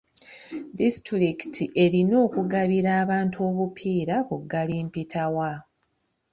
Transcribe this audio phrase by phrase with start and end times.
[0.79, 5.49] Distitulikiti erina okugabira abantu obupiira bu kalimpitawa